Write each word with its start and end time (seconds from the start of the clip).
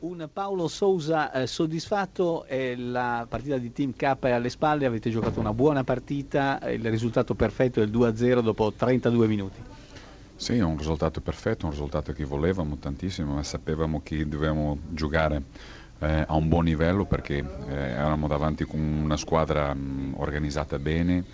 Un 0.00 0.28
Paolo 0.32 0.68
Sousa 0.68 1.32
eh, 1.32 1.48
soddisfatto, 1.48 2.44
eh, 2.44 2.76
la 2.76 3.26
partita 3.28 3.58
di 3.58 3.72
Team 3.72 3.94
K 3.94 4.16
è 4.20 4.30
alle 4.30 4.48
spalle, 4.48 4.86
avete 4.86 5.10
giocato 5.10 5.40
una 5.40 5.52
buona 5.52 5.82
partita, 5.82 6.60
il 6.70 6.88
risultato 6.88 7.34
perfetto 7.34 7.80
è 7.80 7.84
il 7.84 7.90
2-0 7.90 8.40
dopo 8.40 8.72
32 8.72 9.26
minuti. 9.26 9.60
Sì, 10.36 10.56
è 10.56 10.62
un 10.62 10.78
risultato 10.78 11.20
perfetto, 11.20 11.66
un 11.66 11.72
risultato 11.72 12.12
che 12.12 12.24
volevamo 12.24 12.76
tantissimo, 12.76 13.34
ma 13.34 13.42
sapevamo 13.42 14.00
che 14.04 14.28
dovevamo 14.28 14.78
giocare 14.90 15.42
eh, 15.98 16.24
a 16.28 16.34
un 16.36 16.48
buon 16.48 16.66
livello 16.66 17.04
perché 17.04 17.38
eh, 17.38 17.74
eravamo 17.74 18.28
davanti 18.28 18.64
con 18.64 18.78
una 18.78 19.16
squadra 19.16 19.74
mh, 19.74 20.14
organizzata 20.18 20.78
bene, 20.78 21.24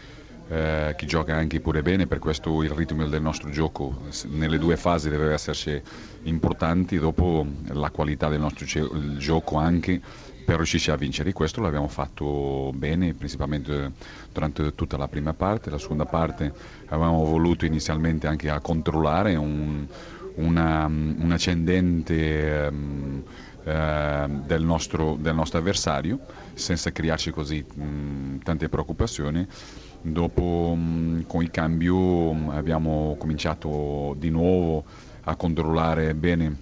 eh, 0.49 0.95
che 0.97 1.07
gioca 1.07 1.35
anche 1.35 1.61
pure 1.61 1.83
bene, 1.83 2.07
per 2.07 2.19
questo 2.19 2.63
il 2.63 2.71
ritmo 2.71 3.07
del 3.07 3.23
nostro 3.23 3.51
gioco 3.51 4.03
nelle 4.27 4.59
due 4.59 4.77
fasi 4.77 5.09
deve 5.09 5.33
esserci 5.33 5.81
importante, 6.25 6.99
dopo 6.99 7.47
la 7.69 7.91
qualità 7.91 8.29
del 8.29 8.41
nostro 8.41 8.67
gioco 9.17 9.57
anche 9.57 10.01
per 10.45 10.57
riuscire 10.57 10.93
a 10.93 10.97
vincere. 10.97 11.33
Questo 11.33 11.61
l'abbiamo 11.61 11.89
fatto 11.89 12.71
bene, 12.75 13.15
principalmente 13.15 13.93
durante 14.33 14.75
tutta 14.75 14.97
la 14.97 15.09
prima 15.09 15.33
parte, 15.33 15.71
la 15.71 15.79
seconda 15.79 16.05
parte 16.05 16.53
avevamo 16.87 17.25
voluto 17.25 17.65
inizialmente 17.65 18.27
anche 18.27 18.51
a 18.51 18.61
controllare 18.61 19.35
un, 19.37 19.87
una, 20.35 20.85
un 20.87 21.31
ascendente 21.33 22.69
um, 22.71 23.23
del, 23.65 24.63
nostro, 24.63 25.17
del, 25.19 25.35
nostro, 25.35 25.59
avversario 25.59 26.19
senza 26.53 26.93
crearci 26.93 27.31
così 27.31 27.65
um, 27.77 28.39
tante 28.43 28.69
preoccupazioni 28.69 29.47
Dopo 30.07 30.77
con 31.27 31.43
il 31.43 31.51
cambio 31.51 32.51
abbiamo 32.51 33.17
cominciato 33.19 34.15
di 34.19 34.29
nuovo 34.29 34.85
a 35.23 35.35
controllare 35.35 36.15
bene 36.15 36.55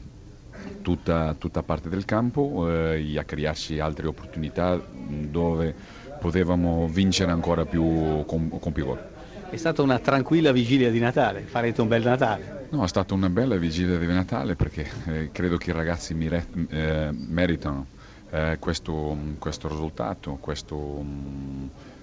tutta, 0.80 1.34
tutta 1.37 1.65
parte 1.65 1.88
del 1.88 2.05
campo 2.05 2.70
eh, 2.70 3.05
e 3.05 3.18
a 3.18 3.24
crearci 3.24 3.80
altre 3.80 4.06
opportunità 4.06 4.80
dove 5.28 5.74
potevamo 6.20 6.87
vincere 6.87 7.32
ancora 7.32 7.65
più 7.65 8.24
con, 8.26 8.48
con 8.60 8.73
più 8.73 8.85
gol. 8.85 9.10
È 9.51 9.57
stata 9.57 9.82
una 9.82 9.98
tranquilla 9.98 10.52
vigilia 10.52 10.93
di 10.93 11.01
Natale, 11.01 11.40
farete 11.40 11.80
un 11.80 11.88
bel 11.88 12.04
Natale. 12.04 12.68
No, 12.70 12.85
è 12.85 12.88
stata 12.88 13.13
una 13.13 13.29
bella 13.29 13.57
vigilia 13.57 13.98
di 13.98 14.07
Natale 14.07 14.54
perché 14.54 14.88
eh, 15.07 15.30
credo 15.32 15.57
che 15.57 15.70
i 15.70 15.73
ragazzi 15.73 16.15
mire, 16.15 16.46
eh, 16.68 17.09
meritano 17.10 17.87
eh, 18.30 18.57
questo, 18.60 19.16
questo, 19.40 19.66
risultato, 19.66 20.37
questo, 20.40 21.04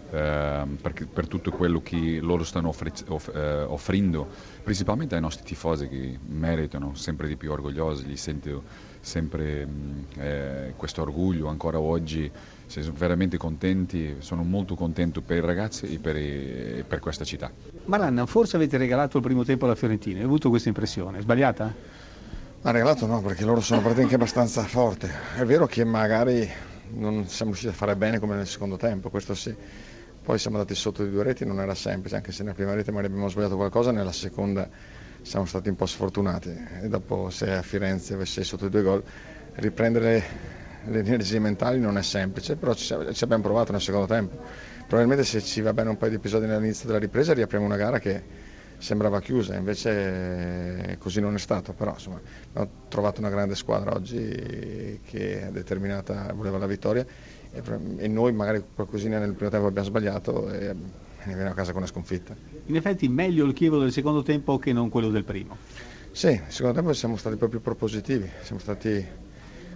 per, 0.10 1.08
per, 1.14 1.28
tutto 1.28 1.52
quello 1.52 1.82
che 1.82 2.20
loro 2.22 2.44
stanno 2.44 2.70
offri, 2.70 2.92
off, 3.08 3.30
eh, 3.34 3.62
offrendo, 3.62 4.28
principalmente 4.64 5.16
ai 5.16 5.22
nostri 5.22 5.44
tifosi 5.44 5.88
che 5.88 6.20
meritano 6.28 6.96
sempre 6.96 7.28
di 7.28 7.36
più 7.36 7.52
orgogliosi, 7.52 8.06
gli 8.06 8.18
sento 8.18 8.64
sempre 9.02 9.66
mh, 9.66 10.06
eh, 10.18 10.74
questo 10.76 11.02
orgoglio 11.02 11.48
ancora 11.48 11.80
oggi, 11.80 12.30
sono 12.66 12.94
veramente 12.96 13.38
contenti, 13.38 14.16
sono 14.20 14.44
molto 14.44 14.76
contento 14.76 15.22
per 15.22 15.38
i 15.38 15.46
ragazzi 15.46 15.94
e 15.94 16.00
per, 16.00 16.16
i, 16.18 16.84
per 16.88 17.00
questa 17.00 17.24
città. 17.24 17.52
Maranna, 17.86 18.26
forse 18.26 18.56
avete 18.56 18.78
regalato 18.78 19.18
il 19.18 19.24
primo 19.24 19.44
tempo 19.44 19.66
alla 19.66 19.76
Fiorentina, 19.76 20.20
hai 20.20 20.26
avuto 20.26 20.50
questa 20.50 20.70
impressione, 20.70 21.22
sbagliata? 21.22 21.74
Ma 22.62 22.72
regalato 22.72 23.06
no, 23.06 23.22
perché 23.22 23.46
loro 23.46 23.62
sono 23.62 23.82
partiti 23.82 24.02
anche 24.02 24.16
abbastanza 24.16 24.64
forti. 24.64 25.08
È 25.38 25.46
vero 25.46 25.66
che 25.66 25.86
magari 25.86 26.50
non 26.92 27.26
siamo 27.28 27.52
riusciti 27.52 27.72
a 27.72 27.76
fare 27.76 27.96
bene 27.96 28.20
come 28.20 28.36
nel 28.36 28.48
secondo 28.48 28.76
tempo, 28.76 29.10
questo 29.10 29.34
sì 29.34 29.56
poi 30.30 30.38
siamo 30.38 30.58
andati 30.58 30.76
sotto 30.76 31.04
di 31.04 31.10
due 31.10 31.24
reti, 31.24 31.44
non 31.44 31.60
era 31.60 31.74
semplice, 31.74 32.16
anche 32.16 32.32
se 32.32 32.44
nella 32.44 32.54
prima 32.54 32.76
rete 32.76 32.92
magari 32.92 33.08
abbiamo 33.08 33.30
sbagliato 33.30 33.56
qualcosa, 33.56 33.92
nella 33.92 34.12
seconda 34.12 34.70
siamo 35.24 35.46
stati 35.48 35.70
un 35.70 35.76
po' 35.76 35.88
sfortunati 35.88 36.56
e 36.84 36.88
dopo 36.88 37.32
se 37.32 37.52
a 37.52 37.64
Firenze 37.64 38.14
avessi 38.14 38.44
sotto 38.44 38.68
i 38.68 38.70
due 38.70 38.84
gol 38.84 39.04
riprendere 39.54 40.24
le 40.84 41.00
energie 41.00 41.40
mentali 41.40 41.80
non 41.80 41.98
è 41.98 42.04
semplice, 42.04 42.58
però 42.58 42.76
ci, 42.76 42.94
abbiamo 42.94 43.42
provato 43.42 43.72
nel 43.72 43.82
secondo 43.82 44.06
tempo. 44.06 44.38
Probabilmente 44.86 45.26
se 45.26 45.42
ci 45.42 45.62
va 45.62 45.74
bene 45.74 45.90
un 45.90 45.98
paio 45.98 46.12
di 46.12 46.18
episodi 46.18 46.46
all'inizio 46.46 46.86
della 46.86 47.00
ripresa 47.00 47.34
riapriamo 47.34 47.66
una 47.66 47.76
gara 47.78 47.98
che 47.98 48.22
sembrava 48.80 49.20
chiusa, 49.20 49.56
invece 49.56 50.96
così 51.00 51.20
non 51.20 51.36
è 51.36 51.38
stato, 51.38 51.74
però 51.74 51.92
insomma 51.94 52.20
abbiamo 52.54 52.70
trovato 52.88 53.20
una 53.20 53.30
grande 53.30 53.56
squadra 53.56 53.94
oggi 53.94 55.00
che 55.06 55.48
è 55.48 55.52
determinata, 55.52 56.32
voleva 56.34 56.58
la 56.58 56.66
vittoria 56.66 57.06
e, 57.52 58.08
noi 58.08 58.32
magari 58.32 58.64
qualcosina 58.74 59.20
nel 59.20 59.34
primo 59.34 59.52
tempo 59.52 59.68
abbiamo 59.68 59.88
sbagliato 59.88 60.50
e 60.50 60.74
ne 60.74 61.26
veniamo 61.26 61.52
a 61.52 61.54
casa 61.54 61.72
con 61.72 61.82
una 61.82 61.90
sconfitta. 61.90 62.34
In 62.66 62.76
effetti 62.76 63.10
meglio 63.10 63.46
il 63.46 63.54
Chievo 63.54 63.80
del 63.80 63.92
secondo 63.92 64.24
tempo 64.24 64.58
che 64.58 64.72
non 64.72 64.90
quello 64.90 65.10
del 65.10 65.26
primo. 65.26 65.58
Sì, 66.12 66.30
nel 66.30 66.46
secondo 66.48 66.78
tempo 66.78 66.94
siamo 66.94 67.18
stati 67.18 67.36
proprio 67.36 67.60
propositivi, 67.60 68.30
siamo 68.42 68.62
stati 68.62 69.06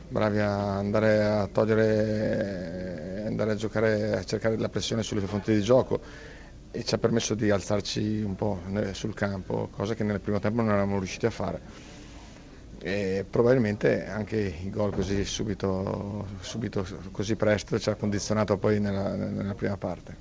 bravi 0.07 0.39
a 0.39 0.77
andare 0.77 1.23
a 1.23 1.47
togliere, 1.47 3.23
andare 3.27 3.51
a 3.51 3.55
giocare, 3.55 4.17
a 4.17 4.23
cercare 4.23 4.57
la 4.57 4.69
pressione 4.69 5.03
sulle 5.03 5.21
fonti 5.21 5.53
di 5.53 5.61
gioco 5.61 5.99
e 6.75 6.83
ci 6.83 6.95
ha 6.95 6.97
permesso 6.97 7.35
di 7.35 7.51
alzarci 7.51 8.21
un 8.23 8.35
po' 8.35 8.59
sul 8.93 9.13
campo, 9.13 9.67
cosa 9.71 9.93
che 9.93 10.03
nel 10.03 10.19
primo 10.21 10.39
tempo 10.39 10.61
non 10.61 10.71
eravamo 10.71 10.97
riusciti 10.97 11.27
a 11.27 11.29
fare 11.29 11.61
e 12.79 13.25
probabilmente 13.29 14.05
anche 14.07 14.37
i 14.61 14.69
gol 14.69 14.91
così 14.91 15.23
subito, 15.23 16.27
subito 16.41 16.85
così 17.11 17.35
presto 17.35 17.79
ci 17.79 17.89
ha 17.89 17.95
condizionato 17.95 18.57
poi 18.57 18.79
nella, 18.79 19.15
nella 19.15 19.53
prima 19.53 19.77
parte. 19.77 20.17